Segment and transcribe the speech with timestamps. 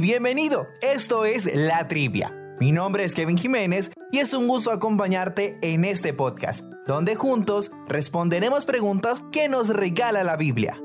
[0.00, 2.32] Bienvenido, esto es La Trivia.
[2.60, 7.72] Mi nombre es Kevin Jiménez y es un gusto acompañarte en este podcast, donde juntos
[7.88, 10.80] responderemos preguntas que nos regala la Biblia.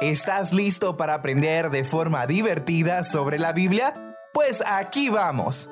[0.00, 4.16] ¿Estás listo para aprender de forma divertida sobre la Biblia?
[4.32, 5.68] Pues aquí vamos.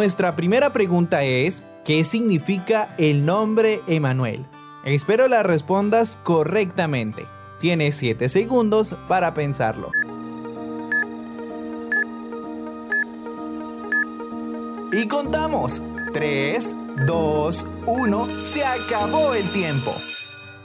[0.00, 4.46] Nuestra primera pregunta es, ¿qué significa el nombre Emanuel?
[4.82, 7.26] Espero la respondas correctamente.
[7.58, 9.90] Tienes 7 segundos para pensarlo.
[14.90, 15.82] Y contamos.
[16.14, 16.76] 3,
[17.06, 18.26] 2, 1.
[18.42, 19.90] Se acabó el tiempo.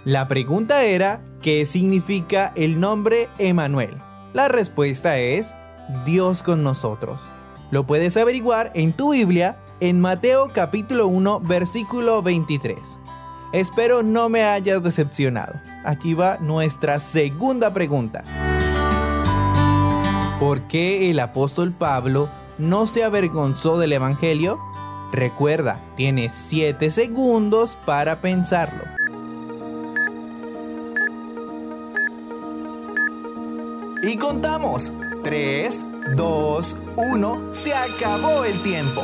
[0.05, 3.97] La pregunta era, ¿qué significa el nombre Emanuel?
[4.31, 5.53] La respuesta es,
[6.05, 7.19] Dios con nosotros.
[7.71, 12.77] Lo puedes averiguar en tu Biblia en Mateo capítulo 1 versículo 23.
[13.53, 15.59] Espero no me hayas decepcionado.
[15.83, 18.23] Aquí va nuestra segunda pregunta.
[20.39, 24.59] ¿Por qué el apóstol Pablo no se avergonzó del Evangelio?
[25.11, 28.83] Recuerda, tienes 7 segundos para pensarlo.
[34.03, 34.91] Y contamos.
[35.25, 37.49] 3, 2, 1.
[37.51, 39.01] Se acabó el tiempo.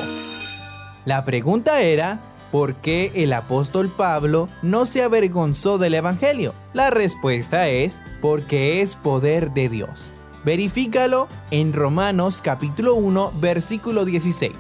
[1.03, 6.53] La pregunta era, ¿por qué el apóstol Pablo no se avergonzó del Evangelio?
[6.73, 10.11] La respuesta es, porque es poder de Dios.
[10.45, 14.53] Verifícalo en Romanos capítulo 1 versículo 16.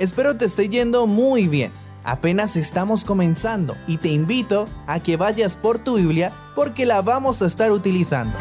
[0.00, 1.70] Espero te esté yendo muy bien.
[2.02, 7.40] Apenas estamos comenzando y te invito a que vayas por tu Biblia porque la vamos
[7.40, 8.36] a estar utilizando.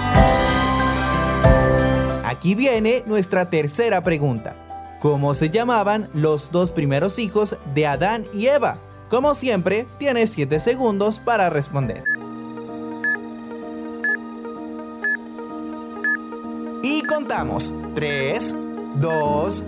[2.43, 4.53] Aquí viene nuestra tercera pregunta.
[4.99, 8.79] ¿Cómo se llamaban los dos primeros hijos de Adán y Eva?
[9.09, 12.03] Como siempre, tienes 7 segundos para responder.
[16.83, 17.73] Y contamos.
[17.95, 18.55] 3,
[18.95, 19.63] 2,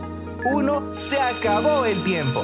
[0.51, 0.83] 1.
[0.97, 2.41] Se acabó el tiempo.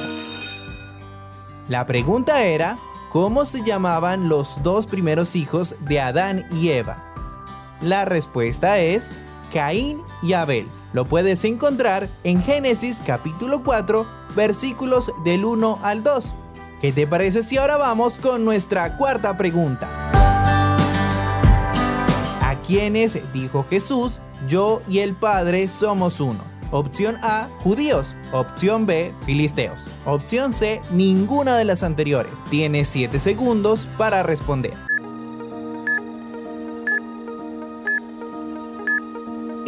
[1.68, 2.78] La pregunta era,
[3.10, 7.04] ¿cómo se llamaban los dos primeros hijos de Adán y Eva?
[7.82, 9.14] La respuesta es
[9.52, 10.68] Caín y Abel.
[10.92, 16.34] Lo puedes encontrar en Génesis capítulo 4, versículos del 1 al 2.
[16.80, 19.88] ¿Qué te parece si ahora vamos con nuestra cuarta pregunta?
[22.40, 26.52] ¿A quiénes dijo Jesús, yo y el Padre somos uno?
[26.72, 28.16] Opción A, judíos.
[28.32, 29.82] Opción B, filisteos.
[30.06, 32.32] Opción C, ninguna de las anteriores.
[32.48, 34.91] Tienes 7 segundos para responder.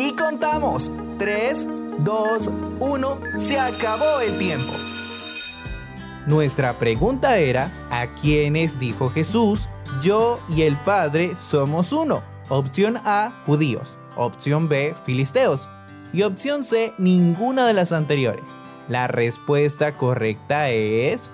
[0.07, 0.91] Y contamos.
[1.19, 1.67] 3,
[1.99, 3.19] 2, 1.
[3.39, 4.73] Se acabó el tiempo.
[6.27, 9.71] Nuestra pregunta era, ¿a quiénes dijo Jesús,
[10.03, 12.23] yo y el Padre somos uno?
[12.51, 13.97] Opción A, judíos.
[14.15, 15.71] Opción B, filisteos.
[16.13, 18.45] Y opción C, ninguna de las anteriores.
[18.89, 21.31] La respuesta correcta es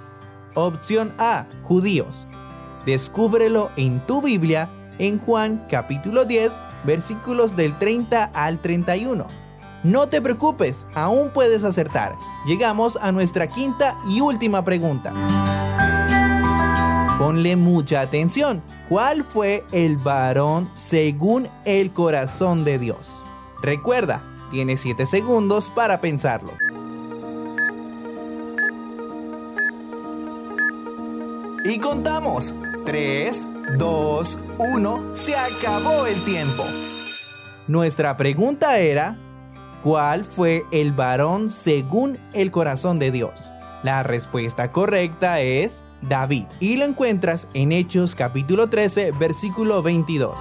[0.55, 2.29] opción A, judíos.
[2.87, 4.69] Descúbrelo en tu Biblia
[5.01, 9.27] en Juan capítulo 10 versículos del 30 al 31.
[9.83, 12.15] No te preocupes, aún puedes acertar.
[12.47, 15.13] Llegamos a nuestra quinta y última pregunta.
[17.19, 18.63] Ponle mucha atención.
[18.89, 23.25] ¿Cuál fue el varón según el corazón de Dios?
[23.63, 26.53] Recuerda, tienes 7 segundos para pensarlo.
[31.65, 32.55] Y contamos.
[32.87, 35.11] 3, 2, 1.
[35.15, 36.65] Se acabó el tiempo.
[37.67, 39.17] Nuestra pregunta era,
[39.83, 43.51] ¿cuál fue el varón según el corazón de Dios?
[43.83, 46.47] La respuesta correcta es David.
[46.59, 50.41] Y lo encuentras en Hechos capítulo 13, versículo 22.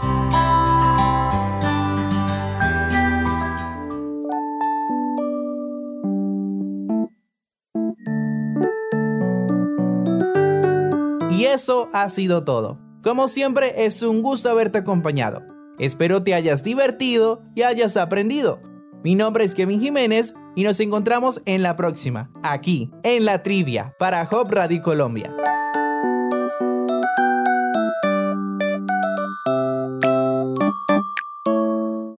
[11.31, 12.88] Y eso ha sido todo.
[13.01, 15.41] Como siempre, es un gusto haberte acompañado.
[15.77, 18.61] Espero te hayas divertido y hayas aprendido.
[19.03, 23.95] Mi nombre es Kevin Jiménez y nos encontramos en la próxima, aquí, en la trivia,
[23.97, 25.33] para Hop Radio Colombia.